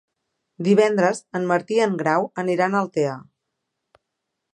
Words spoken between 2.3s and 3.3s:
aniran a Altea.